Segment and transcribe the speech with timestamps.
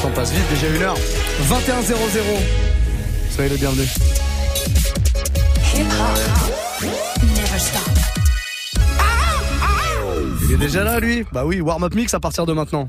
[0.00, 0.96] temps passe vite, déjà une heure.
[1.40, 1.96] 21 00.
[3.30, 3.88] Soyez les bienvenus.
[10.42, 11.24] Il est déjà là, lui?
[11.32, 12.88] Bah oui, warm-up mix à partir de maintenant.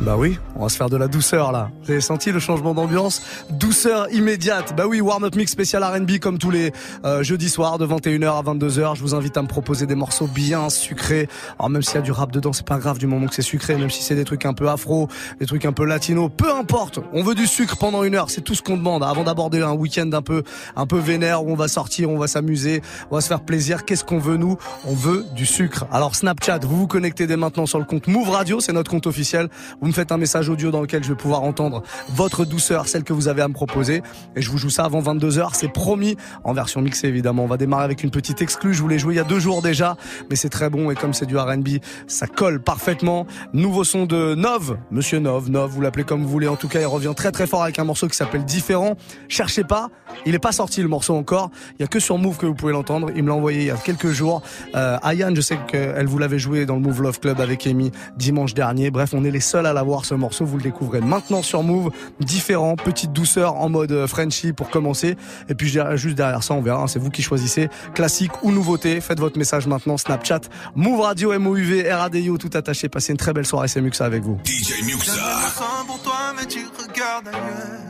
[0.00, 1.70] Bah oui, on va se faire de la douceur là.
[1.84, 3.20] Vous avez senti le changement d'ambiance?
[3.50, 4.74] Douceur immédiate.
[4.74, 6.72] Bah oui, warm-up mix spécial R&B comme tous les
[7.04, 8.96] euh, jeudis soirs de 21h à 22h.
[8.96, 11.28] Je vous invite à me proposer des morceaux bien sucrés.
[11.58, 13.42] Alors même s'il y a du rap dedans, c'est pas grave du moment que c'est
[13.42, 15.08] sucré, même si c'est des trucs un peu afro,
[15.38, 16.98] des trucs un peu latino, peu importe.
[17.12, 19.74] On veut du sucre pendant une heure, c'est tout ce qu'on demande avant d'aborder un
[19.74, 20.44] week-end un peu
[20.76, 22.80] un peu vénère où on va sortir, on va s'amuser,
[23.10, 23.84] on va se faire plaisir.
[23.84, 24.56] Qu'est-ce qu'on veut nous?
[24.86, 25.84] On veut du sucre.
[25.92, 29.06] Alors Snapchat, vous vous connectez dès maintenant sur le compte Move Radio, c'est notre compte
[29.06, 29.50] officiel.
[29.90, 33.12] Me faites un message audio dans lequel je vais pouvoir entendre votre douceur, celle que
[33.12, 34.02] vous avez à me proposer.
[34.36, 37.44] Et je vous joue ça avant 22h, c'est promis, en version mixée évidemment.
[37.44, 39.40] On va démarrer avec une petite exclue, je vous l'ai joué il y a deux
[39.40, 39.96] jours déjà,
[40.30, 43.26] mais c'est très bon et comme c'est du R&B, ça colle parfaitement.
[43.52, 46.48] Nouveau son de Nov, Monsieur Nov, Nov, vous l'appelez comme vous voulez.
[46.48, 48.96] En tout cas, il revient très très fort avec un morceau qui s'appelle Différent.
[49.28, 49.88] Cherchez pas,
[50.26, 51.50] il est pas sorti le morceau encore.
[51.78, 53.10] Il y a que sur Move que vous pouvez l'entendre.
[53.16, 54.42] Il me l'a envoyé il y a quelques jours.
[54.74, 57.90] Euh, Ayane, je sais qu'elle vous l'avait joué dans le Move Love Club avec Amy
[58.16, 58.90] dimanche dernier.
[58.90, 60.44] Bref, on est les seuls à l'avoir ce morceau.
[60.44, 61.90] Vous le découvrez maintenant sur Move.
[62.20, 65.16] Différent, petite douceur en mode euh, Frenchy pour commencer.
[65.48, 66.82] Et puis juste derrière ça, on verra.
[66.82, 69.00] hein, C'est vous qui choisissez classique ou nouveauté.
[69.00, 69.96] Faites votre message maintenant.
[69.96, 70.40] Snapchat,
[70.74, 72.88] Move Radio, MOUV, RADIO, tout attaché.
[72.88, 73.68] Passez une très belle soirée.
[73.68, 74.38] C'est Muxa avec vous.
[74.44, 75.12] DJ Muxa.
[75.12, 77.80] sens pour toi, mais tu regardes ailleurs.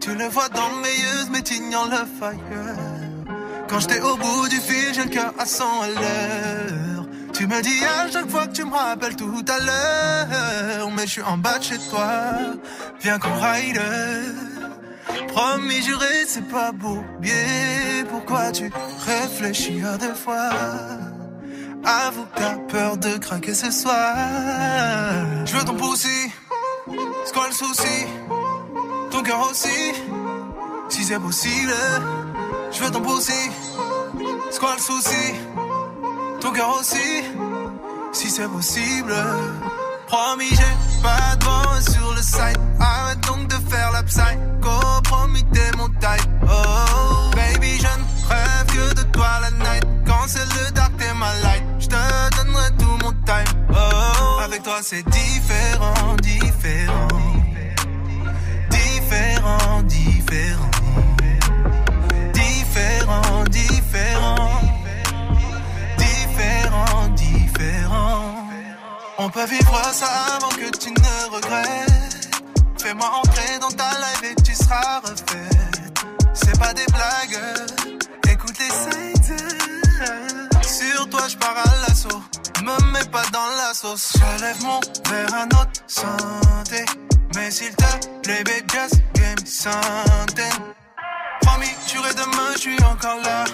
[0.00, 2.38] Tu le vois dans mes yeux, mais t'ignores le fire.
[3.68, 6.95] Quand j'étais au bout du fil, j'ai le cœur à 100 à l'heure.
[7.36, 10.90] Tu me dis à chaque fois que tu me rappelles tout à l'heure.
[10.96, 12.06] Mais je suis en bas de chez toi.
[13.00, 13.80] Viens qu'on ride.
[15.28, 17.04] Promis, juré, c'est pas beau.
[17.20, 18.72] Bien, pourquoi tu
[19.06, 20.48] réfléchis à deux fois?
[21.84, 24.16] Avoue que peur de craquer ce soir.
[25.44, 26.32] Je veux ton poussi,
[27.24, 28.06] c'est quoi le souci?
[29.10, 29.92] Ton cœur aussi,
[30.88, 31.74] si c'est possible.
[32.72, 33.50] Je veux ton poussi,
[34.50, 35.34] c'est quoi le souci?
[36.54, 37.24] Aussi,
[38.12, 39.12] si c'est possible.
[40.06, 42.58] Promis, j'ai pas de sur le site.
[42.78, 45.02] Arrête donc de faire la psycho.
[45.02, 46.30] Promis, t'es mon type.
[46.44, 49.84] Oh, baby, je ne rêve que de toi la night.
[50.06, 51.64] Quand c'est le dark, t'es ma light.
[51.80, 53.66] Je te donnerai tout mon time.
[53.70, 56.16] Oh, avec toi, c'est différent.
[56.22, 57.08] Différent,
[69.26, 70.06] On peut vivre ça
[70.36, 72.30] avant que tu ne regrettes?
[72.80, 76.04] Fais-moi entrer dans ta life et tu seras refaite.
[76.32, 77.36] C'est pas des blagues,
[78.30, 78.70] écoute les.
[80.62, 82.22] Sur toi, je pars à l'assaut.
[82.62, 84.12] Me mets pas dans la sauce.
[84.14, 84.78] Je lève mon
[85.10, 86.84] verre à notre santé.
[87.34, 90.62] Mais s'il te plaît, just give me something.
[91.40, 93.44] Promis, juré demain, je suis encore là.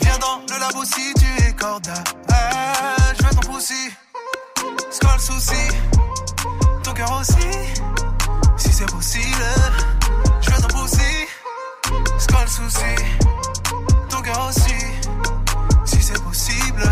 [0.00, 1.94] Viens dans le labo si tu es corda.
[2.32, 3.90] Ah, je veux ton poussi.
[4.92, 5.68] C'est souci?
[6.82, 7.48] Ton cœur aussi,
[8.58, 9.44] si c'est possible.
[10.42, 11.26] Je veux ton poussi.
[12.18, 12.94] C'est souci?
[14.10, 14.74] Ton cœur aussi,
[15.86, 16.82] si c'est possible.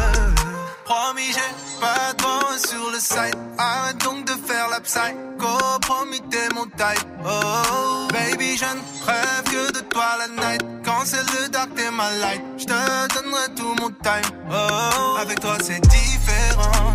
[0.85, 3.37] Promis, j'ai pas de sur le site.
[3.59, 5.79] Arrête donc de faire la psycho.
[5.83, 7.07] Promis, t'es mon type.
[7.25, 10.63] Oh, baby, je ne rêve que de toi la night.
[10.85, 12.43] Quand c'est le dark, t'es ma light.
[12.57, 14.39] Je te donnerai tout mon time.
[14.51, 16.95] Oh, avec toi, c'est différent.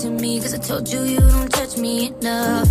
[0.00, 2.68] To me, cause I told you you don't touch me enough.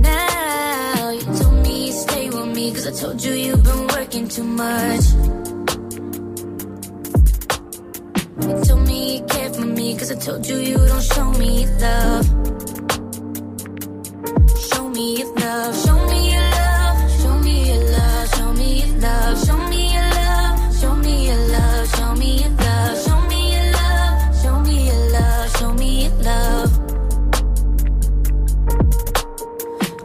[0.00, 4.26] Now you told me you stay with me, cause I told you you've been working
[4.26, 5.04] too much.
[8.42, 11.66] You told me you care for me, cause I told you you don't show me
[11.78, 12.26] love.
[14.68, 18.98] Show me your love, show me your love, show me your love, show me your
[18.98, 19.83] love, show me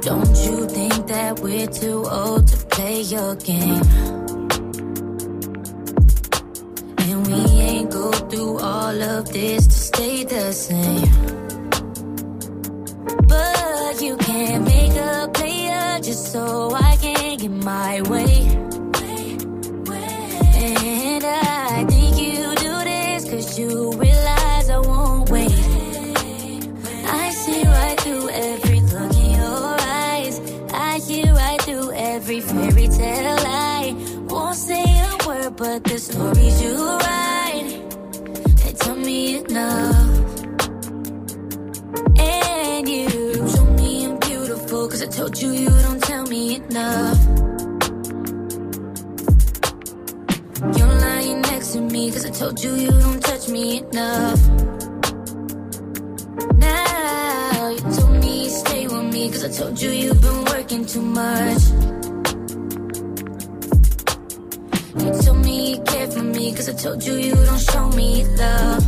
[0.02, 3.84] Don't you think that we're too old to play your game?
[7.00, 11.12] And we ain't go through all of this to stay the same.
[13.28, 18.69] But you can't make a player just so I can get my way.
[36.20, 37.00] You
[38.62, 40.42] they tell me enough.
[42.18, 47.20] And you, you me I'm beautiful, cause I told you you don't tell me enough.
[50.78, 54.42] You're lying next to me, cause I told you you don't touch me enough.
[56.58, 61.02] Now you told me stay with me, cause I told you you've been working too
[61.02, 61.99] much.
[66.54, 68.84] Cause I told you you don't show me love.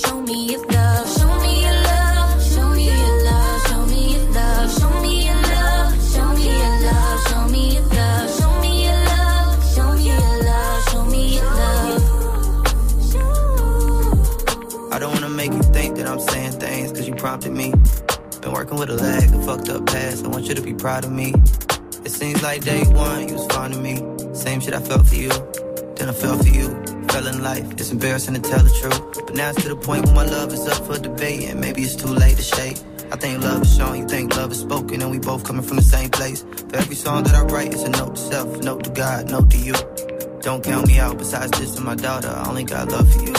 [0.00, 4.24] Show me your love, show me your love, show me your love, show me your
[4.32, 10.02] love, show me your love, show me your love, show me your love, show me
[10.08, 12.02] your love, show me your love.
[14.92, 17.72] I don't wanna make you think that I'm saying things cause you prompted me.
[18.40, 20.24] Been working with a lag, a fucked up past.
[20.24, 21.34] I want you to be proud of me.
[22.04, 24.13] It seems like day one, you was fond of me.
[24.34, 25.30] Same shit I felt for you,
[25.96, 26.68] then I fell for you.
[27.08, 29.24] Fell in life, it's embarrassing to tell the truth.
[29.26, 31.82] But now it's to the point where my love is up for debate, and maybe
[31.82, 32.78] it's too late to shake.
[33.12, 35.76] I think love is shown, you think love is spoken, and we both coming from
[35.76, 36.42] the same place.
[36.42, 39.50] For every song that I write, it's a note to self, note to God, note
[39.52, 39.74] to you.
[40.40, 43.34] Don't count me out, besides this and my daughter, I only got love for you.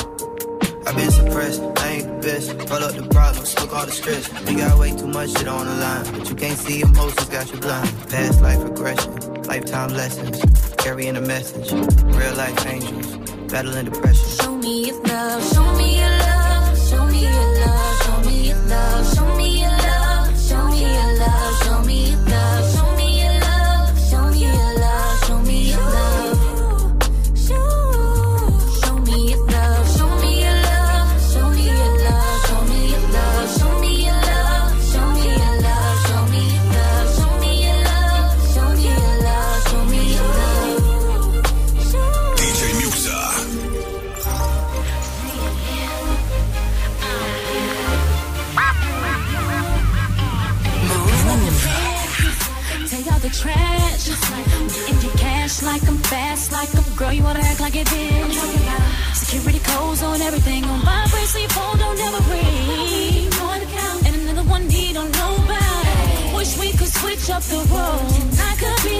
[0.88, 2.52] I've been suppressed, I ain't the best.
[2.70, 4.32] Roll up the problems, took all the stress.
[4.48, 7.52] We got way too much shit on the line, but you can't see emotions, got
[7.52, 7.90] you blind.
[8.10, 9.15] Past life regression,
[9.48, 10.42] lifetime lessons,
[10.78, 11.72] carrying a message.
[11.72, 13.18] Real life angels,
[13.52, 14.30] battling depression.
[14.42, 18.58] Show me your love, show me your love, show me your love, show me your
[18.58, 19.65] love, show me your
[57.78, 58.32] It did.
[59.14, 60.80] Security codes on everything on
[61.26, 63.30] so your phone don't never ring.
[64.06, 66.36] And another one he don't know about.
[66.38, 68.40] Wish we could switch up the roles.
[68.40, 68.95] I could be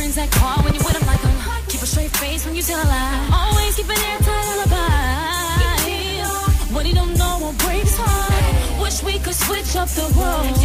[0.00, 1.36] friends that call when you with them, like I'm
[1.68, 3.28] keep a straight face when you tell a lie.
[3.36, 5.10] Always keep an airtight alibi.
[6.72, 8.80] What he don't know won't break his heart.
[8.80, 10.64] Wish we could switch up the roles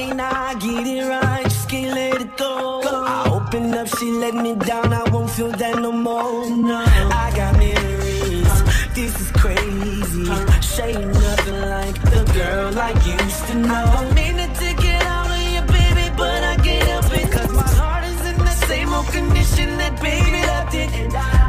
[0.00, 1.44] can't I get it right?
[1.44, 2.80] Just can't let it go.
[2.82, 3.04] go.
[3.06, 4.92] I open up, she let me down.
[4.92, 6.48] I won't feel that no more.
[6.48, 6.84] No.
[7.24, 8.46] I got memories.
[8.50, 8.62] Uh,
[8.94, 10.24] this is crazy.
[10.30, 13.74] Uh, she ain't nothing like the girl I used to know.
[13.74, 17.70] I don't mean to get out of you, baby, but I get up because my
[17.80, 21.39] heart is in the same old condition that baby left it.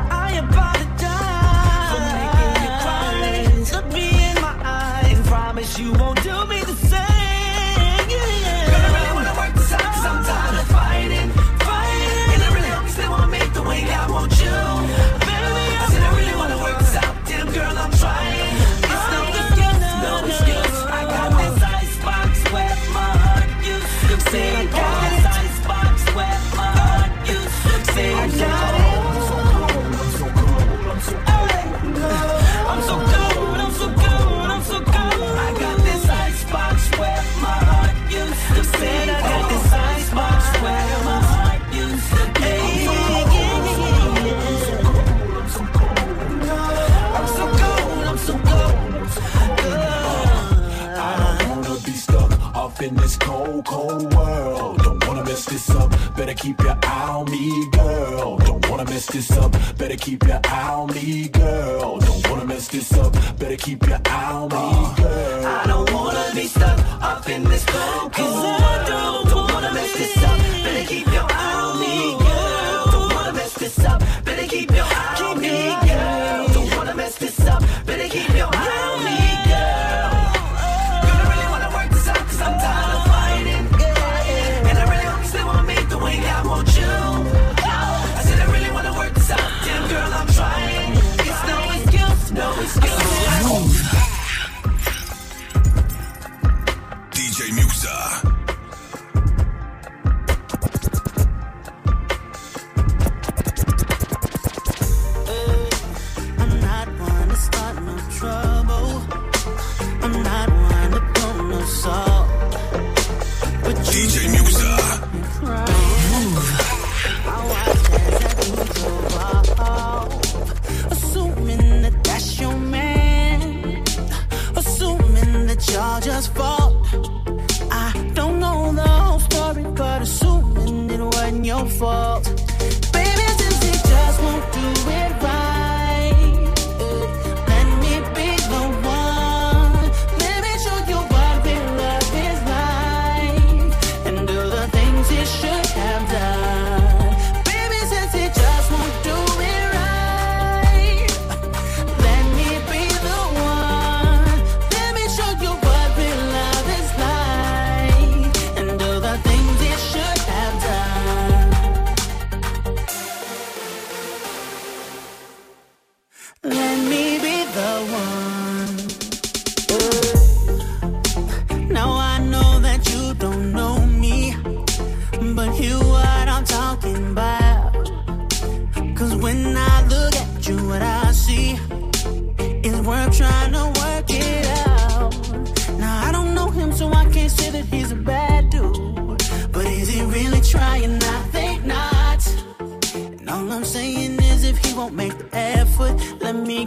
[56.31, 58.37] Better keep your eye on me, girl.
[58.37, 59.51] Don't wanna mess this up.
[59.77, 61.99] Better keep your eye on me, girl.
[61.99, 63.11] Don't wanna mess this up.
[63.37, 65.45] Better keep your eye on me, girl.
[65.45, 68.87] I don't wanna be stuck up in this cold, cold world.
[68.87, 70.37] Don't, don't wanna mess this up.
[70.63, 72.85] Better keep your eye on me, girl.
[72.93, 74.01] Don't wanna mess this up.
[74.23, 75.30] Better keep your eye on me.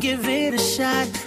[0.04, 1.23] give it a shot.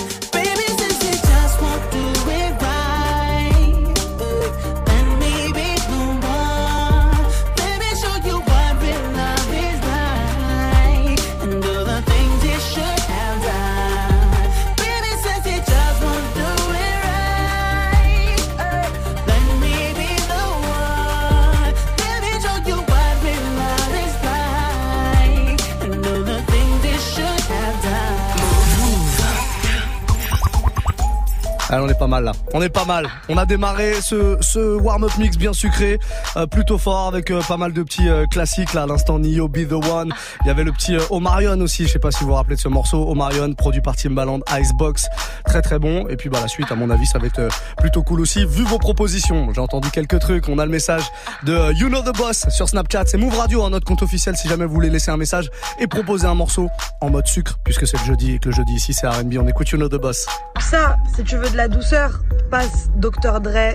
[31.69, 32.31] Ah, on est pas mal là.
[32.53, 33.09] On est pas mal.
[33.27, 35.99] On a démarré ce, ce warm-up mix bien sucré,
[36.37, 38.83] euh, plutôt fort avec euh, pas mal de petits euh, classiques là.
[38.83, 40.13] À l'instant, Nio Be the One.
[40.41, 41.85] Il y avait le petit Omarion aussi.
[41.85, 43.09] Je sais pas si vous vous rappelez de ce morceau.
[43.09, 45.07] Omarion, produit par Timbaland, Icebox.
[45.45, 46.07] Très très bon.
[46.07, 48.45] Et puis bah la suite, à mon avis, ça va être plutôt cool aussi.
[48.45, 50.47] Vu vos propositions, j'ai entendu quelques trucs.
[50.47, 51.03] On a le message
[51.43, 53.07] de You Know the Boss sur Snapchat.
[53.07, 54.37] C'est Move Radio, hein, notre compte officiel.
[54.37, 56.69] Si jamais vous voulez laisser un message et proposer un morceau
[57.01, 59.35] en mode sucre, puisque c'est le jeudi et que le jeudi ici c'est R&B.
[59.37, 60.27] On écoute You Know the Boss.
[60.61, 62.19] Ça, si tu veux la douceur,
[62.51, 63.41] passe Dr.
[63.41, 63.73] Dre,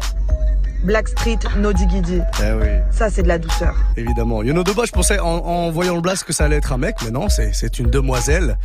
[0.84, 2.20] Blackstreet, No Diggity.
[2.42, 2.68] Eh oui.
[2.90, 3.74] Ça, c'est de la douceur.
[3.96, 4.42] Évidemment.
[4.42, 6.78] You know the boss, je pensais en, voyant le blast que ça allait être un
[6.78, 8.58] mec, mais non, c'est une demoiselle.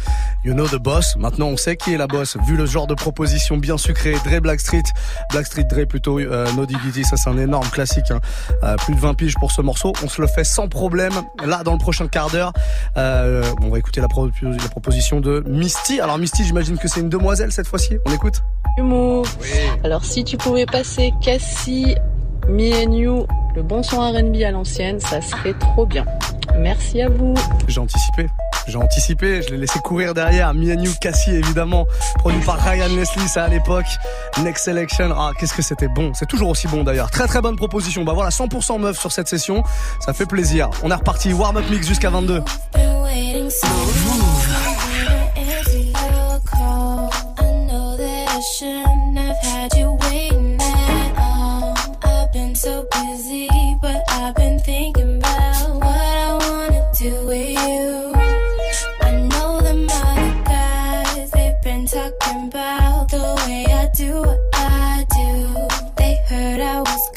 [0.43, 1.15] You know the boss.
[1.17, 2.37] Maintenant, on sait qui est la boss.
[2.47, 4.83] Vu le genre de proposition bien sucrée, Dre Blackstreet,
[5.31, 8.11] Blackstreet Dre plutôt, euh, No Diggity, ça c'est un énorme classique.
[8.11, 8.19] Hein.
[8.63, 9.93] Euh, plus de 20 piges pour ce morceau.
[10.03, 11.13] On se le fait sans problème.
[11.45, 12.53] Là, dans le prochain quart d'heure,
[12.97, 15.99] euh, on va écouter la, la, proposition de Misty.
[15.99, 17.97] Alors Misty, j'imagine que c'est une demoiselle cette fois-ci.
[18.05, 18.41] On écoute
[18.77, 19.25] Humour.
[19.41, 19.49] Oui.
[19.83, 21.95] Alors si tu pouvais passer Cassie
[22.49, 26.05] Me and You, le bon son R&B à l'ancienne, ça serait trop bien.
[26.57, 27.33] Merci à vous.
[27.67, 28.27] J'ai anticipé.
[28.67, 30.53] J'ai anticipé, je l'ai laissé courir derrière.
[30.53, 31.87] Me and You, Cassie, évidemment.
[32.19, 33.85] Produit par Ryan Leslie, ça à l'époque.
[34.43, 35.13] Next Selection.
[35.15, 36.11] Ah, qu'est-ce que c'était bon.
[36.13, 37.09] C'est toujours aussi bon d'ailleurs.
[37.11, 38.03] Très très bonne proposition.
[38.03, 39.63] Bah voilà, 100% meuf sur cette session.
[39.99, 40.69] Ça fait plaisir.
[40.83, 41.33] On est reparti.
[41.33, 42.43] Warm Up Mix jusqu'à 22.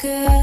[0.01, 0.40] Good,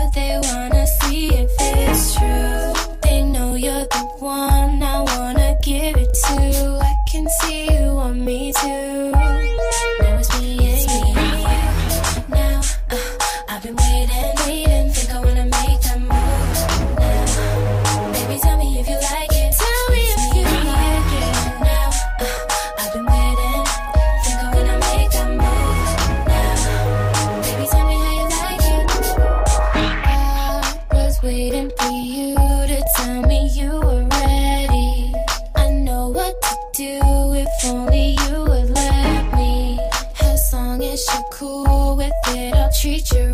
[42.80, 43.27] treat you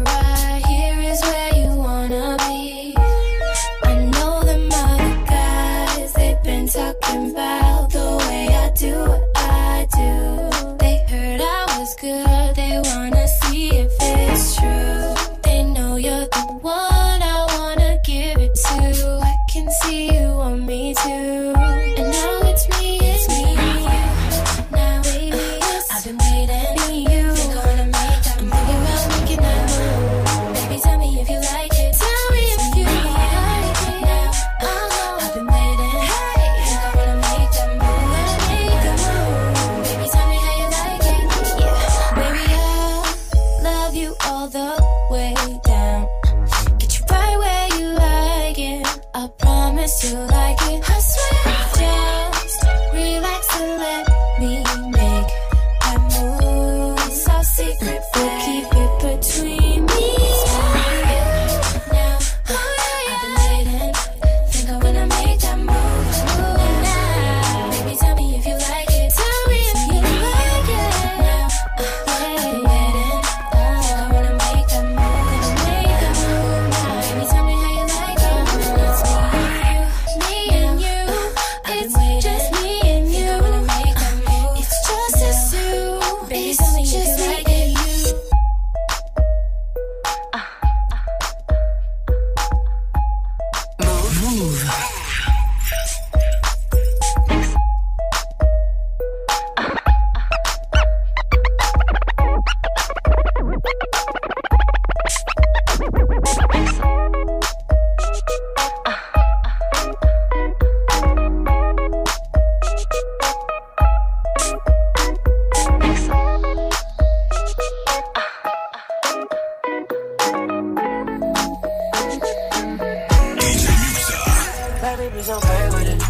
[125.05, 126.01] Baby, please don't play with it.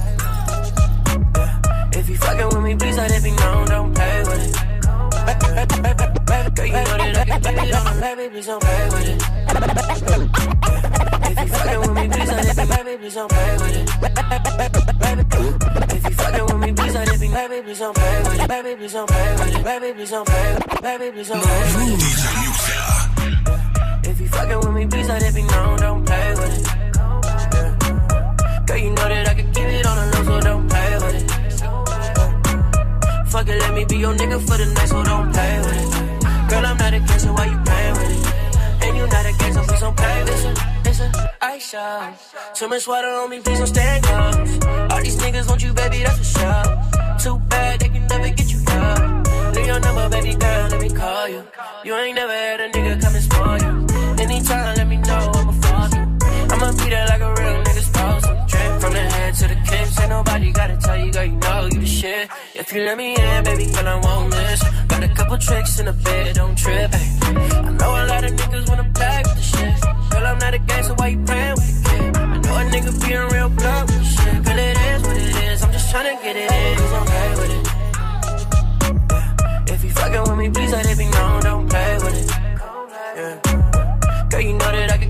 [1.99, 4.55] If you fucking with me, please let it be known, don't play with it.
[8.01, 9.21] Baby, don't, play with it.
[11.27, 13.91] If you fucking with me, please don't hit me, baby, don't play with it.
[15.91, 18.49] If you fucking with me, please don't hit me, baby, don't play with it.
[18.49, 19.65] Baby, don't play with it.
[19.65, 20.83] Baby, don't play with it.
[20.85, 22.05] Baby, don't play with it.
[24.09, 26.04] If you fucking with me, please don't hit me, no, don't it.
[28.75, 31.15] Girl, you know that I can keep it on the low, so don't play with
[31.15, 31.31] it.
[33.31, 36.51] Fuck it, let me be your nigga for the night, so don't play with it.
[36.51, 38.19] Girl, I'm not a gangster, why you playing with it?
[38.83, 40.59] And you not a gangster, please don't play with it.
[40.87, 42.19] It's a ice shot.
[42.55, 44.59] Too much water on me, please don't stand close.
[44.91, 46.65] All these niggas want you, baby, that's for sure.
[47.23, 49.55] Too bad, they can never get you up.
[49.55, 51.45] Leave your number, baby girl, let me call you.
[51.85, 53.87] You ain't never had a nigga come and spoil you.
[54.19, 56.03] Anytime, let me know, I'ma fall you.
[56.51, 57.34] I'ma be there like a
[59.85, 62.29] to kips, ain't nobody gotta tell you, girl, you know you the shit.
[62.55, 64.62] If you let me in, baby girl, I won't miss.
[64.88, 67.64] Got a couple tricks in the bed, don't trip, ayy.
[67.64, 69.81] I know a lot of niggas wanna play with the shit.
[70.11, 72.16] Girl, I'm not a gangster, why you playing with the kid?
[72.16, 74.44] I know a nigga being real blunt with the shit.
[74.44, 77.31] Girl, it is what it is, I'm just tryna get it in, cause I'm play
[77.40, 77.64] with it.
[79.75, 82.31] If you fucking with me, please let it be known, don't play with it.
[83.16, 83.37] Yeah.
[84.31, 85.04] Girl, you know that I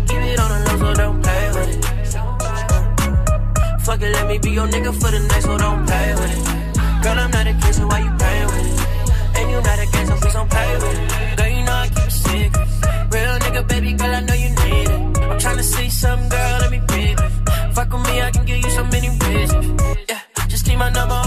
[3.84, 7.02] Fuck it, let me be your nigga for the night, so don't play with it.
[7.02, 9.36] Girl, I'm not a kid, so why you playing with it?
[9.36, 11.36] And you not a gang, so please don't play with it.
[11.36, 12.68] Girl, you know I keep it secret.
[13.12, 15.00] Real nigga, baby girl, I know you need it.
[15.28, 17.74] I'm tryna see some girl, let me breathe it.
[17.74, 19.82] Fuck with me, I can give you so many reasons.
[20.08, 21.23] Yeah, just keep my number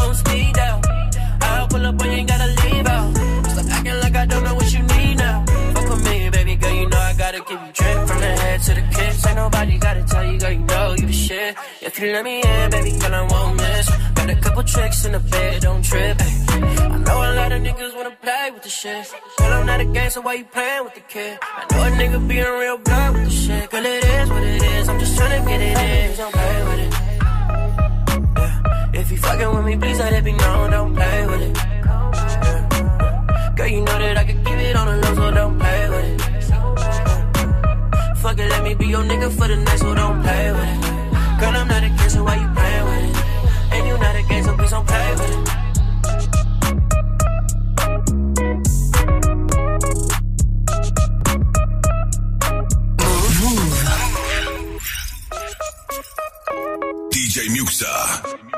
[11.98, 13.90] If you let me in, baby girl, I won't miss.
[14.14, 16.16] Got a couple tricks in the bed, don't trip.
[16.20, 16.46] Ay.
[16.94, 19.12] I know a lot of niggas wanna play with the shit.
[19.40, 21.40] Girl, I'm not a gangster, why you playing with the kid?
[21.42, 23.72] I know a nigga being real blunt with the shit.
[23.72, 26.18] Girl, it is what it is, I'm just tryna get it in.
[26.18, 26.94] Don't play with it.
[28.38, 29.00] Yeah.
[29.02, 31.58] If you fucking with me, please let it be known, don't play with it.
[31.58, 33.54] Yeah.
[33.58, 36.06] Girl, you know that I can keep it on the low, so don't play with
[36.14, 36.22] it.
[38.22, 41.07] Fuck it, let me be your nigga for the night, so don't play with it.
[41.40, 43.74] Girl, I'm not a gangster, why you playing with it?
[43.74, 45.58] And you not a gangster, please don't play with it.
[57.12, 58.57] DJ Muxxa.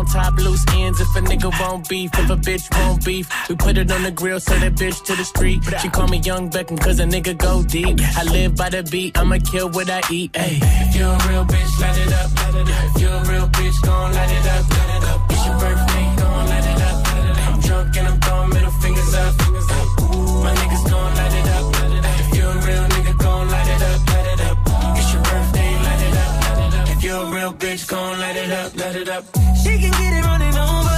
[0.00, 3.28] On top, loose ends if a nigga won't beef, if a bitch won't beef.
[3.50, 5.60] We put it on the grill, send that bitch to the street.
[5.82, 8.00] She call me Young Beckham, cause a nigga go deep.
[8.16, 10.34] I live by the beat, I'ma kill what I eat.
[10.38, 10.58] Ay.
[10.62, 12.30] If you a real bitch, light it up.
[12.96, 14.64] If You're a real bitch, gon' light it up.
[15.28, 17.06] It's your birthday, gon' light it up.
[17.52, 19.36] I'm drunk and I'm throwing middle fingers up.
[19.36, 21.19] My niggas gon'
[27.52, 29.24] bitch gon' light it up, light it up.
[29.62, 30.89] She can get it running on.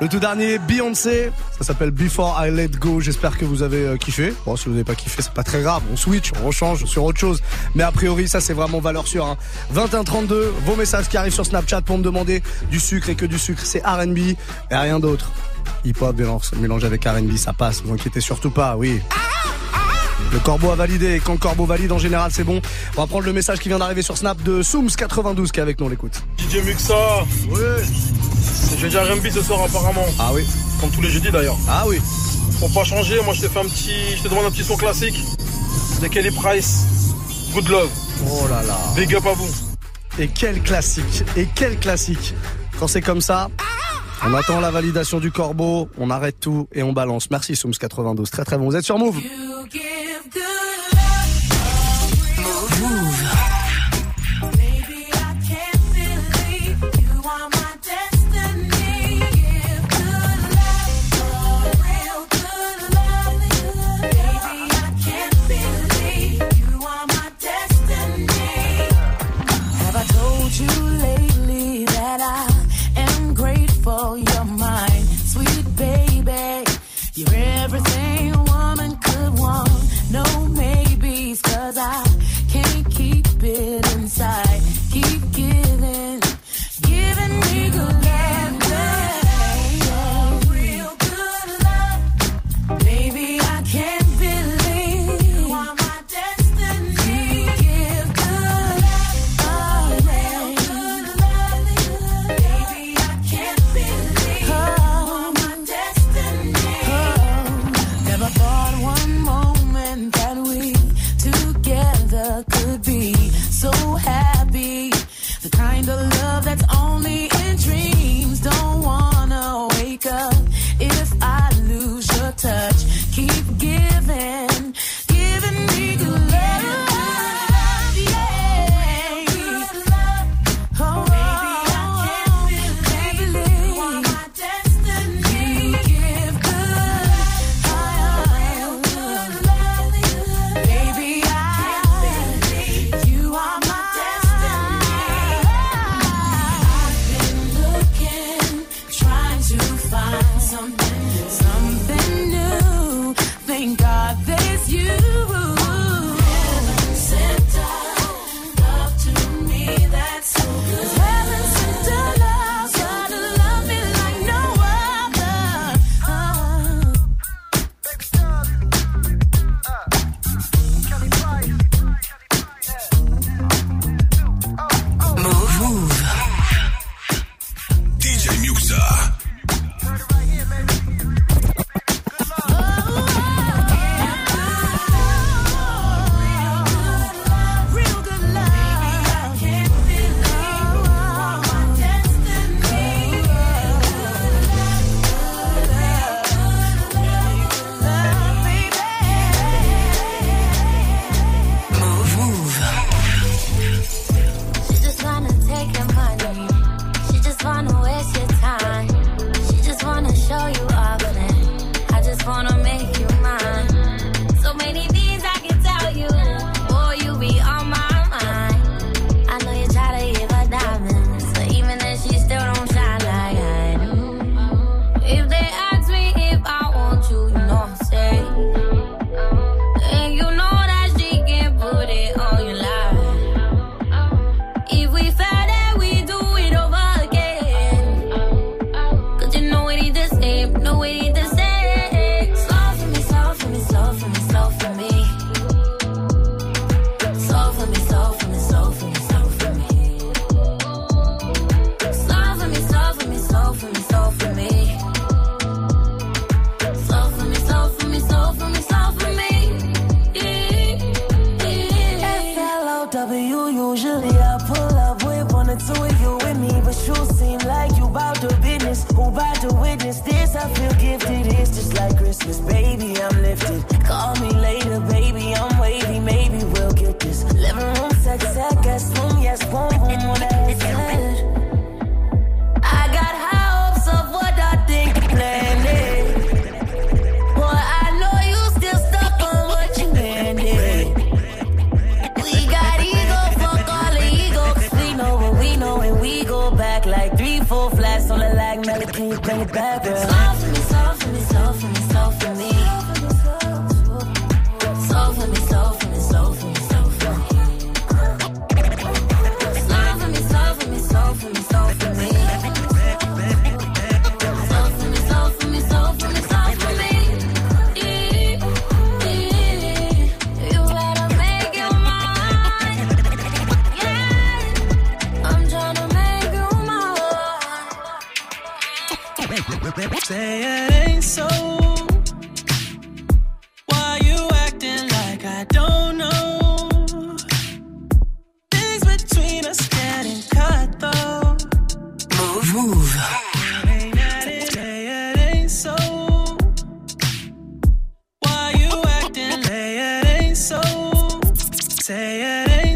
[0.00, 1.30] Le tout dernier, Beyoncé.
[1.58, 3.00] Ça s'appelle Before I Let Go.
[3.00, 4.32] J'espère que vous avez euh, kiffé.
[4.46, 5.82] Bon, si vous n'avez pas kiffé, c'est pas très grave.
[5.92, 7.42] On switch, on rechange sur autre chose.
[7.74, 9.26] Mais a priori, ça, c'est vraiment valeur sûre.
[9.26, 9.36] Hein.
[9.74, 13.38] 21-32, vos messages qui arrivent sur Snapchat pour me demander du sucre et que du
[13.38, 14.36] sucre, c'est RB et
[14.70, 15.30] rien d'autre.
[15.84, 16.16] Hip-hop
[16.58, 17.82] mélange avec RB, ça passe.
[17.84, 19.00] Vous inquiétez surtout pas, oui.
[20.32, 22.60] Le corbeau a validé et quand le corbeau valide en général c'est bon.
[22.96, 25.80] On va prendre le message qui vient d'arriver sur Snap de Sooms92 qui est avec
[25.80, 26.22] nous, l'écoute.
[26.38, 26.94] DJ Muxa
[27.50, 27.82] Ouais
[28.78, 30.06] j'ai déjà RMB ce soir apparemment.
[30.18, 30.44] Ah oui.
[30.80, 31.56] Comme tous les jeudis d'ailleurs.
[31.68, 32.00] Ah oui.
[32.58, 34.16] Pour pas changer, moi je te fais un petit.
[34.16, 35.18] Je te demande un petit son classique.
[36.00, 36.84] De Kelly Price.
[37.52, 37.90] Good love.
[38.26, 38.76] Oh là là.
[38.96, 39.48] Big up à vous.
[40.18, 41.24] Et quel classique.
[41.36, 42.34] Et quel classique.
[42.78, 43.48] Quand c'est comme ça.
[44.22, 47.30] On attend la validation du corbeau, on arrête tout et on balance.
[47.30, 48.66] Merci Soums92, très très bon.
[48.66, 49.18] Vous êtes sur Move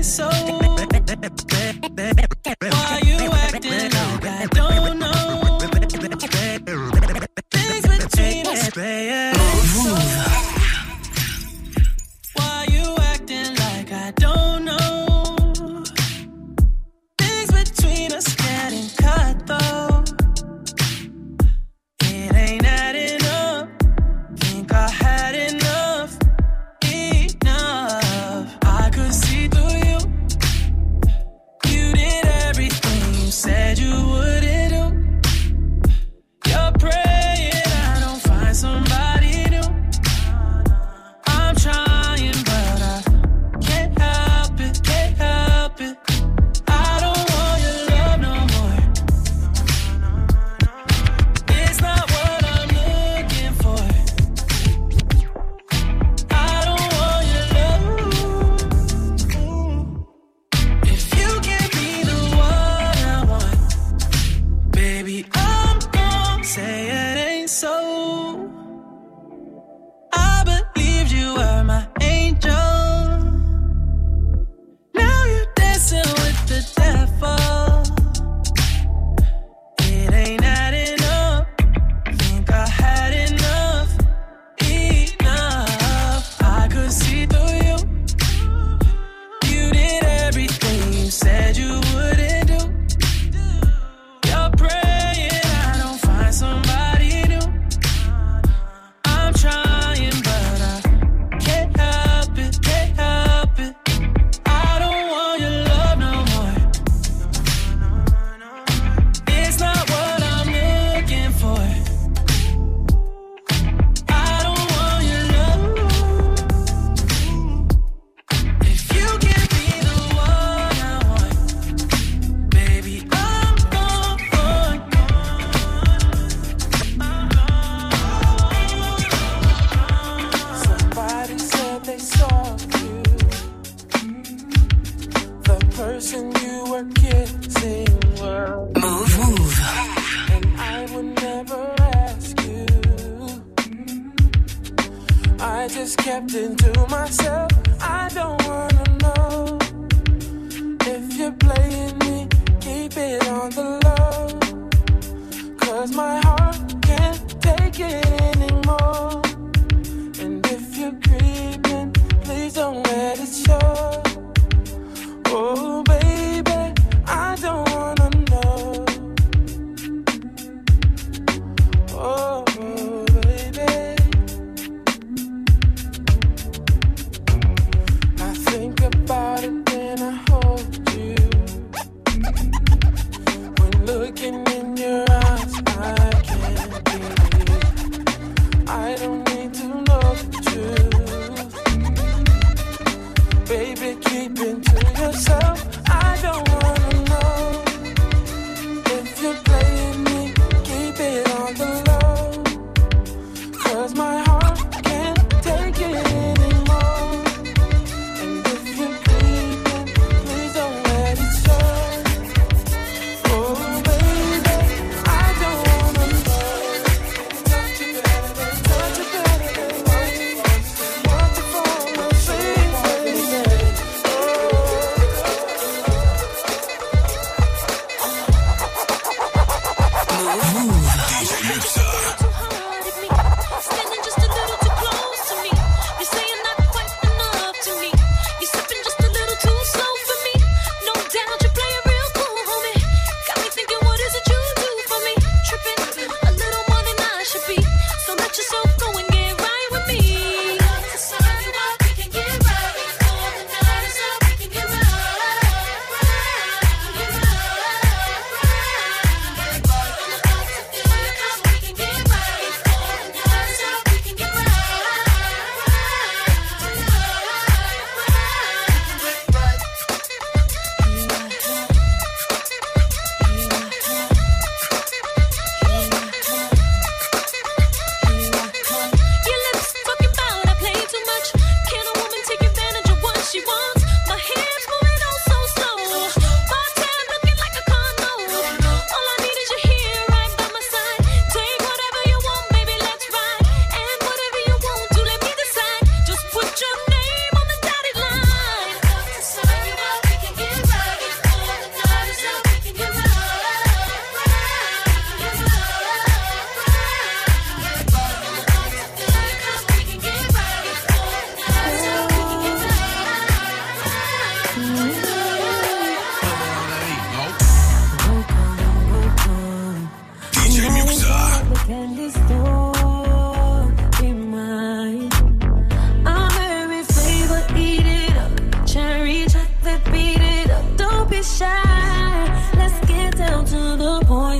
[0.03, 0.29] So.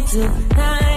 [0.07, 0.94] Tonight.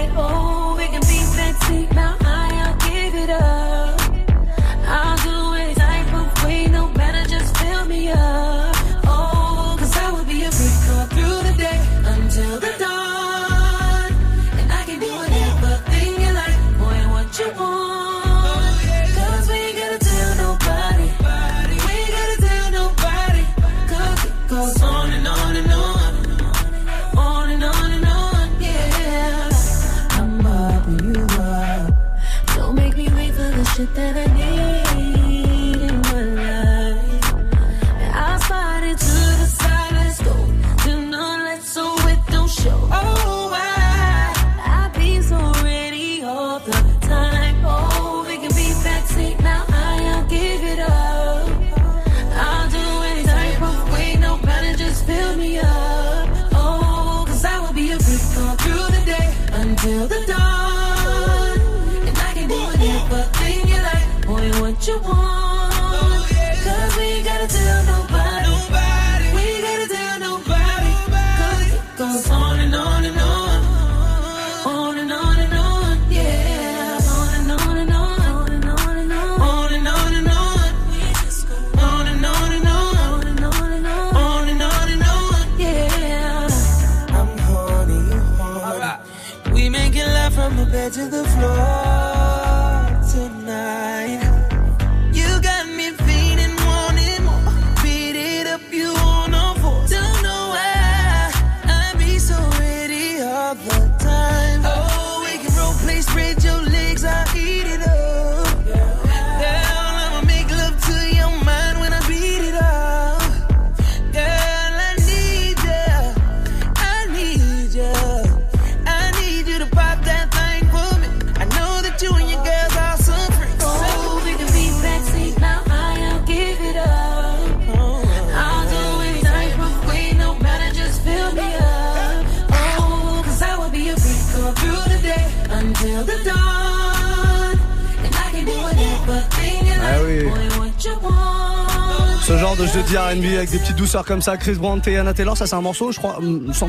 [143.37, 145.91] Avec des petites douceurs comme ça, Chris Brown et Anna Taylor, ça c'est un morceau,
[145.91, 146.19] je crois,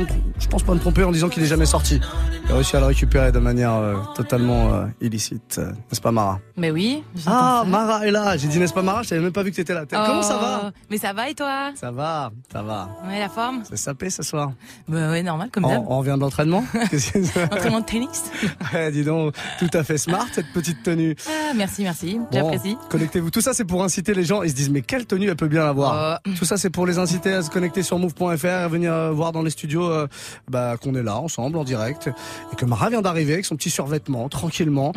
[0.04, 0.06] tr-
[0.38, 2.00] je pense pas me tromper en disant qu'il est jamais sorti.
[2.48, 6.40] J'ai réussi à le récupérer de manière euh, totalement euh, illicite, euh, n'est-ce pas Mara?
[6.56, 7.04] Mais oui.
[7.26, 7.68] Ah, ça.
[7.68, 8.38] Mara est là.
[8.38, 9.02] J'ai dit n'est-ce pas Mara?
[9.02, 9.84] Je t'avais même pas vu que t'étais là.
[9.84, 10.60] T'es- Comment ça va?
[10.64, 11.72] Oh, Mais ça va et toi?
[11.74, 12.88] Ça va, ça va.
[13.06, 13.62] Ouais, la forme?
[13.68, 14.52] C'est sapé ce soir.
[14.88, 15.84] Bah ouais, normal, comme On, d'hab.
[15.88, 16.64] on revient de l'entraînement?
[17.52, 18.24] Entraînement de tennis
[18.72, 21.14] Ouais, dis donc, tout à fait smart cette petite tenue.
[21.28, 22.18] Ah, merci, merci.
[22.18, 22.78] Bon, J'apprécie.
[22.88, 23.30] Connectez-vous.
[23.30, 24.42] Tout ça, c'est pour inciter les gens.
[24.42, 26.20] Ils se disent, mais quelle tenue elle peut bien avoir?
[26.26, 26.30] Oh.
[26.38, 29.32] Tout ça, c'est pour les inciter à se connecter sur move.fr et venir euh, voir
[29.32, 30.08] dans les studios euh,
[30.48, 32.08] bah, qu'on est là, ensemble, en direct.
[32.52, 34.92] Et que Mara vient d'arriver avec son petit survêtement, tranquillement.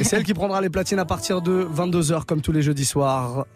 [0.00, 2.84] et c'est elle qui prendra les platines à partir de 22h, comme tous les jeudis
[2.86, 3.46] soirs.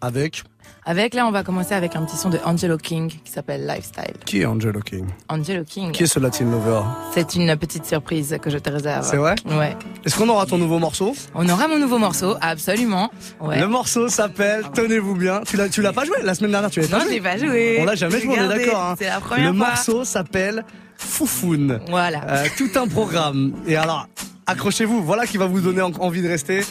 [0.00, 0.44] Avec.
[0.90, 4.14] Avec, là, on va commencer avec un petit son de Angelo King qui s'appelle Lifestyle.
[4.24, 5.92] Qui est Angelo King Angelo King.
[5.92, 6.80] Qui est ce Latin Lover
[7.12, 9.04] C'est une petite surprise que je te réserve.
[9.06, 9.76] C'est vrai Ouais.
[10.06, 13.10] Est-ce qu'on aura ton nouveau morceau On aura mon nouveau morceau, absolument.
[13.38, 13.60] Ouais.
[13.60, 15.42] Le morceau s'appelle Tenez-vous bien.
[15.46, 17.14] Tu l'as, tu l'as pas joué la semaine dernière Tu l'as Non, pas je joué
[17.16, 17.78] l'ai pas joué.
[17.80, 18.82] On l'a jamais joué, on est d'accord.
[18.82, 18.94] hein.
[18.98, 19.66] c'est la première Le fois.
[19.68, 20.64] morceau s'appelle
[20.96, 21.80] Foufoune.
[21.90, 22.20] Voilà.
[22.28, 23.52] Euh, tout un programme.
[23.66, 24.08] Et alors,
[24.46, 25.02] accrochez-vous.
[25.04, 26.64] Voilà qui va vous donner en- envie de rester.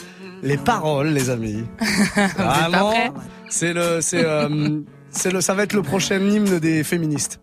[0.44, 1.64] Les paroles, les amis.
[2.38, 3.12] Vraiment, prêts
[3.50, 4.80] c'est le, c'est, euh,
[5.10, 7.40] c'est le, ça va être le prochain hymne des féministes.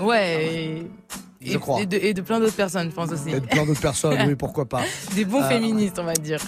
[0.00, 0.82] Ouais.
[1.40, 1.80] Et, Je et- crois.
[1.80, 3.30] et de, et de plein d'autres personnes, je pense aussi.
[3.30, 4.80] Et de plein d'autres personnes, oui, pourquoi pas.
[5.14, 6.40] Des bons Euh, féministes, on va dire.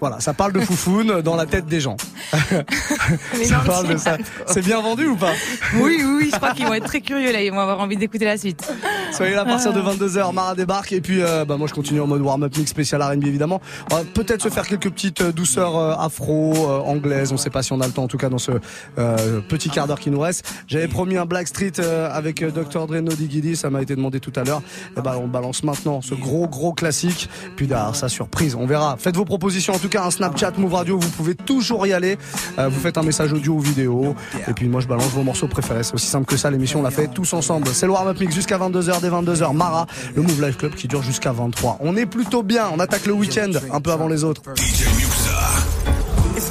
[0.00, 1.96] Voilà, ça parle de foufoune dans la tête des gens.
[2.32, 4.16] Ça non, parle de ça.
[4.46, 5.32] C'est bien vendu ou pas?
[5.76, 8.24] Oui, oui, je crois qu'ils vont être très curieux là, ils vont avoir envie d'écouter
[8.24, 8.66] la suite.
[9.12, 12.00] Soyez là à partir de 22h, Mara débarque et puis euh, bah, moi je continue
[12.00, 13.60] en mode warm-up mix spécial R&B évidemment.
[13.92, 17.50] On va peut-être se faire quelques petites euh, douceurs euh, afro, euh, anglaises, on sait
[17.50, 18.52] pas si on a le temps en tout cas dans ce
[18.98, 20.44] euh, petit quart d'heure qui nous reste.
[20.66, 22.86] J'avais promis un Black Street euh, avec euh, Dr.
[22.86, 24.62] Dre No Diggity, ça m'a été demandé tout à l'heure.
[24.96, 28.96] Et bah on balance maintenant ce gros gros classique, puis derrière sa surprise, on verra.
[28.98, 32.18] Faites vos propositions en tout cas, un Snapchat Move Radio, vous pouvez toujours y aller.
[32.58, 34.14] Euh, vous faites un message audio ou vidéo
[34.48, 36.82] et puis moi je balance vos morceaux préférés, c'est aussi simple que ça, l'émission on
[36.82, 37.68] l'a fait tous ensemble.
[37.68, 41.02] C'est le warm-up mix jusqu'à 22h, dès 22h, Mara, le Move Life Club qui dure
[41.02, 41.78] jusqu'à 23.
[41.80, 44.42] On est plutôt bien, on attaque le week-end un peu avant les autres.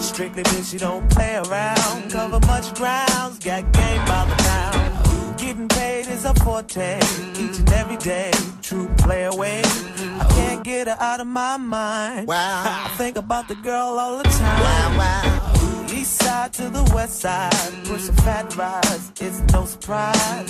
[0.00, 2.10] Strictly bitch, you don't play around.
[2.10, 5.38] Cover much grounds, got game by the pound.
[5.38, 6.98] Getting paid is a forte,
[7.38, 8.30] each and every day.
[8.62, 9.62] True play away.
[9.64, 12.28] I can't get her out of my mind.
[12.28, 12.86] Wow.
[12.86, 14.60] I think about the girl all the time.
[14.60, 15.86] Wow, wow.
[15.92, 17.52] East side to the west side,
[17.84, 20.48] pushing fat rides, it's no surprise.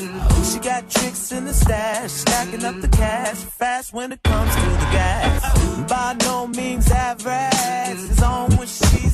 [0.52, 4.60] She got tricks in the stash, stacking up the cash, fast when it comes to
[4.60, 5.88] the gas.
[5.88, 9.09] By no means average, it's on when she's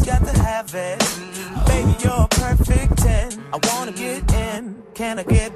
[0.66, 1.66] have it.
[1.66, 3.44] Baby, you're a perfect 10.
[3.52, 5.55] I wanna get in, can I get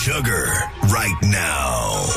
[0.00, 0.48] sugar
[0.88, 2.08] right now.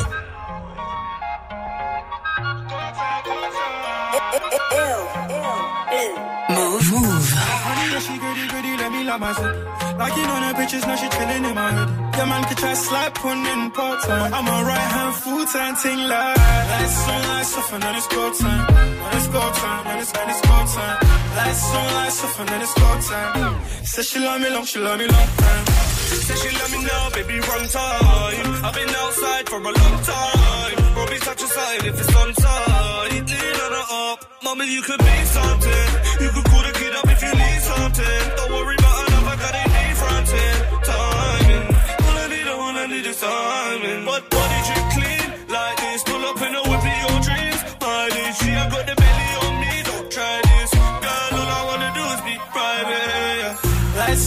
[6.48, 7.28] Move, move.
[7.66, 9.60] Honey, yeah, she goody goody, let me love my city.
[10.00, 12.16] Locking on her pictures, now she chilling in my hoodie.
[12.16, 14.32] Yeah, man, could try slap on in part time.
[14.32, 16.36] I'm a right hand full time thing like.
[16.72, 18.64] Lights on, lights off, and then it's go time.
[18.72, 20.96] Then it's go time, then it's, then it's go time.
[21.36, 23.84] Lights on, lights off, and then it's go time.
[23.84, 25.73] Said she love me long, she love me long time.
[26.14, 28.64] Say she love me now, baby, run time.
[28.64, 30.76] I've been outside for a long time.
[30.96, 33.10] Robbie touch your side if it's on tight.
[33.10, 35.86] Lean on her up, mommy, you could be something.
[36.20, 38.22] You could call the kid up if you need something.
[38.36, 40.58] Don't worry about enough, I got it in fronting.
[40.88, 41.64] Timing,
[42.06, 44.04] all I need, all I need is timing.
[44.06, 44.33] But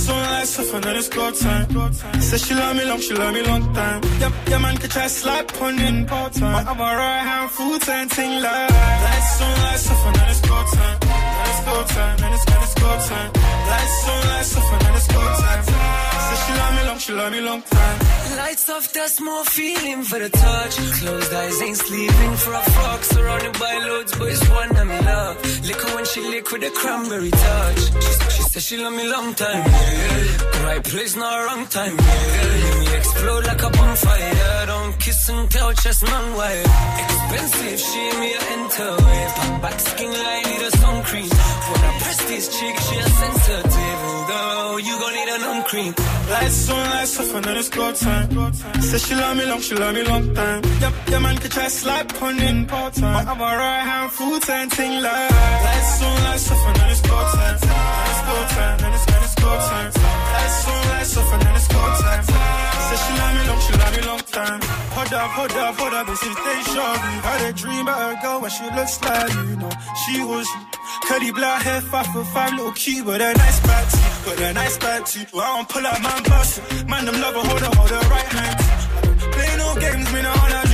[0.08, 2.22] Lights off, and then it's go time.
[2.22, 4.02] Said she love me long, she love me long time.
[4.20, 6.42] Yeah, yeah man, could try slap on in part.
[6.42, 8.70] I'm a right hand full time thing like.
[8.70, 11.07] Lights off, and then it's go time.
[11.68, 13.32] Go time, then it's, then it's go time.
[13.72, 15.64] Lights on, lights off, and it's go time.
[16.28, 17.98] Said she love me long, she love me long time.
[18.38, 20.76] Lights off, that's more feeling for the touch.
[21.00, 23.04] Closed eyes ain't sleeping for a fuck.
[23.04, 25.36] Surrounded by loads, but it's one I'm in love.
[25.68, 27.80] Liquor when she lick with a cranberry touch.
[28.04, 30.64] She, she said she love me long time, yeah.
[30.64, 32.80] Right place, not wrong time, yeah.
[32.80, 34.66] Me explode like a bonfire.
[34.68, 36.64] Don't kiss and tell, chest man wire.
[37.04, 38.94] Expensive, she me a enter.
[39.62, 41.30] Back skin like need a sun cream.
[41.68, 44.00] For the press this chick, she a sensitive.
[44.32, 45.94] Girl, you gon' need a nun cream.
[46.30, 48.54] Lights on, lights off, and then it's go time.
[48.82, 50.62] Said she love me long, she love me long time.
[50.82, 53.28] Yeah, yeah man, could try slap on in part time.
[53.28, 55.32] I'm a right hand full time thing like.
[55.68, 57.56] Lights on, lights off, then it's go time.
[57.56, 59.92] It's go time, it's, then it's go time.
[60.34, 62.24] Lights on, lights off, and then it's go time.
[62.88, 64.60] Said she love me long, she love me long time.
[64.96, 67.12] Hold up, hold up, hold up, this is they shorty.
[67.28, 69.74] Had a dream about a girl when she looks like you know.
[70.02, 70.48] She was
[71.08, 74.78] curly black hair, five foot five, little cute, with a nice body, with a nice
[74.78, 75.28] body.
[75.34, 76.54] Well, I don't pull out my bust,
[76.90, 78.58] man, them love hold her, hold her right hand.
[79.36, 80.67] Play no games, me no honor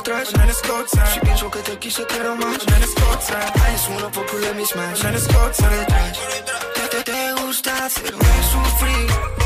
[0.00, 0.32] atrás.
[0.34, 4.54] Non escucha Si pienso que te quise quiero más No escucha Ay, es una popular
[4.56, 6.18] misma No escucha Por detrás.
[6.74, 9.39] Te, te, te gusta hacerme sufrir.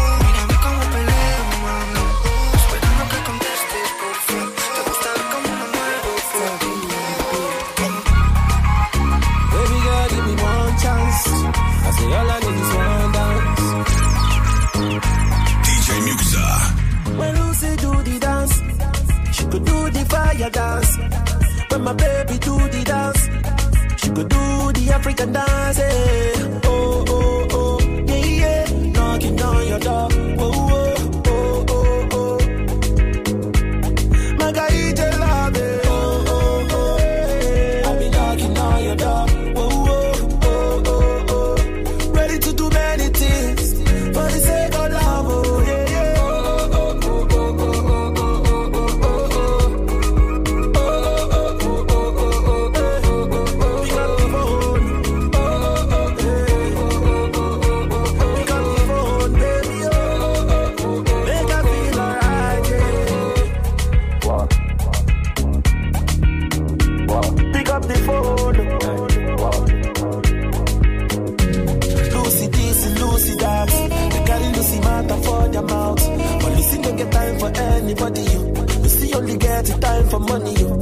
[20.37, 20.97] fire dance.
[21.71, 23.23] When my baby do the dance,
[24.01, 25.79] she could do the African dance.
[25.79, 26.44] Yeah.
[67.53, 68.57] Pick up the phone.
[72.15, 73.69] Lucy this, Lucy that.
[73.69, 76.03] They carry Lucy matter for their mouth.
[76.43, 78.23] But Lucy don't get time for anybody.
[78.23, 78.41] You.
[78.83, 80.55] Lucy only get time for money.
[80.59, 80.74] You.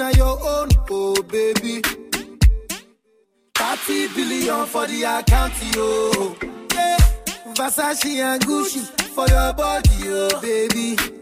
[0.00, 1.82] Now your own, oh baby.
[3.54, 6.34] 30 billion for the account, yo.
[6.72, 6.96] Yeah.
[7.52, 8.80] Versace and Gucci
[9.14, 11.19] for your body, oh baby.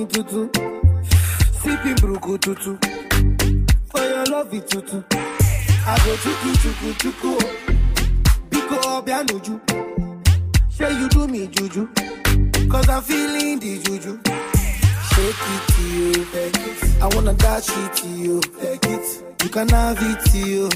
[0.00, 0.48] In tutu.
[1.60, 2.78] Sipping bruku tutu.
[3.90, 5.02] For your love it tutu.
[5.12, 7.32] I go chuku chuku chuku.
[8.50, 9.60] Biko obianuju.
[10.70, 11.88] Say you do me juju.
[12.70, 14.18] Cause I'm feeling the juju.
[15.10, 16.12] Shake it to you.
[17.02, 18.40] I wanna dash it to you.
[18.60, 19.24] Take it.
[19.42, 20.68] You can have it to you.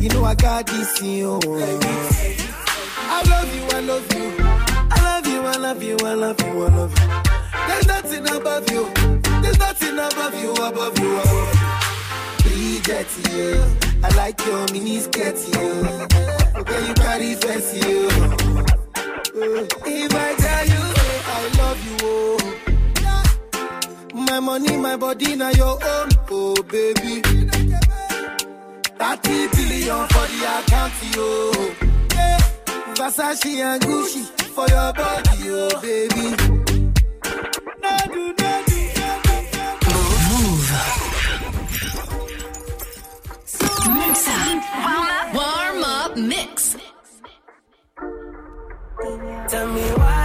[0.00, 1.40] You know I got this in you.
[3.14, 4.34] I love you, I love you.
[4.90, 7.31] I love you, I love you, I love you, I love you.
[7.68, 8.90] There's nothing above you.
[9.42, 11.62] There's nothing above you, above you, above you.
[14.04, 15.70] I like your mini skirt, you.
[16.60, 18.08] Okay, you carry fancy, you.
[19.86, 20.84] If I tell you,
[21.26, 22.38] I love you, oh.
[24.14, 27.22] My money, my body, now your own, oh baby.
[28.98, 31.30] 30 billion for the account, yo.
[32.94, 34.22] Versace and Gucci
[34.54, 36.26] for your body, oh baby.
[45.34, 46.16] Warm up.
[46.16, 46.76] Mix.
[49.48, 50.21] Tell me why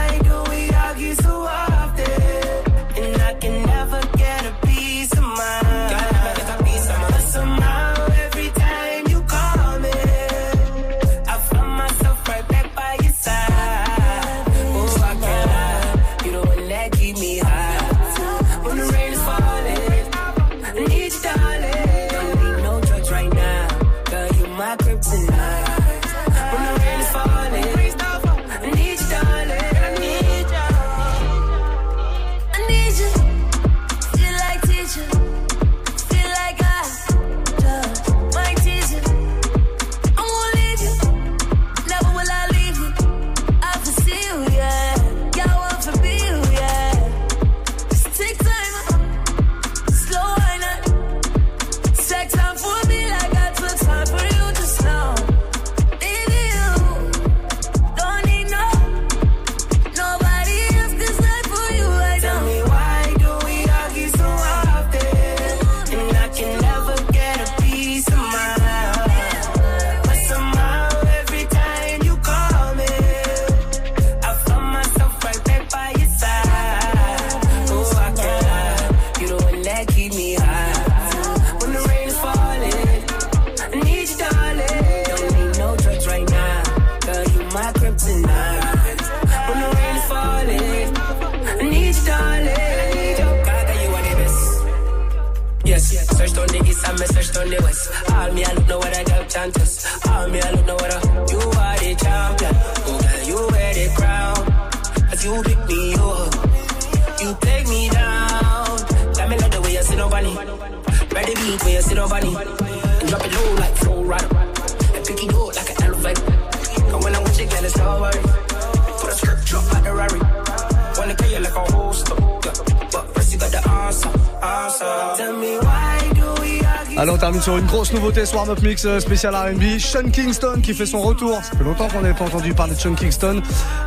[128.17, 129.77] nouveauté ce warm-up mix euh, spécial R&B.
[129.79, 131.35] Sean Kingston qui fait son retour.
[131.43, 133.41] Ça fait longtemps qu'on n'avait pas entendu parler de Sean Kingston.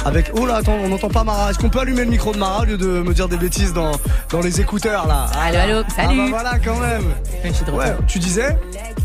[0.05, 1.51] Avec, oh là, attends, on n'entend pas Mara.
[1.51, 3.73] Est-ce qu'on peut allumer le micro de Mara au lieu de me dire des bêtises
[3.73, 3.93] dans,
[4.31, 5.27] dans les écouteurs là?
[5.43, 6.17] Allô, allô, Ah salut.
[6.19, 7.05] bah voilà, quand même.
[7.45, 7.65] Je suis.
[7.71, 8.57] Ouais, tu disais?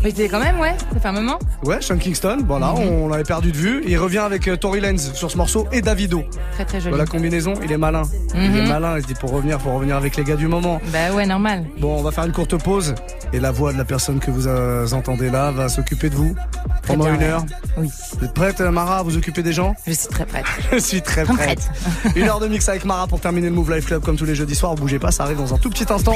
[0.04, 1.38] Mais t'es quand même, ouais, ça fait un moment.
[1.64, 2.88] Ouais, Sean Kingston, voilà, Mhm.
[3.02, 3.82] on l'avait perdu de vue.
[3.86, 6.22] Il revient avec euh, Tory Lanez sur ce morceau et Davido.
[6.52, 6.92] Très très joli.
[6.92, 8.02] Dans la combinaison, il est malin.
[8.34, 8.56] Il Mhm.
[8.58, 10.80] est malin, il se dit pour revenir, faut revenir avec les gars du moment.
[10.92, 11.64] Bah ouais, normal.
[11.78, 12.94] Bon, on va faire une courte pause
[13.36, 16.34] et la voix de la personne que vous euh, entendez là va s'occuper de vous
[16.86, 17.44] pendant bien, une heure.
[17.76, 17.90] Oui.
[18.18, 20.46] Vous êtes prête, euh, Mara, à vous occuper des gens Je suis très prête.
[20.72, 21.70] Je suis très Très prête.
[22.14, 24.34] une heure de mix avec Mara pour terminer le Move Life Club comme tous les
[24.34, 24.74] jeudis soirs.
[24.74, 26.14] Bougez pas, ça arrive dans un tout petit instant.